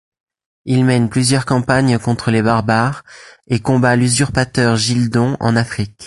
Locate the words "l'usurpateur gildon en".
3.95-5.55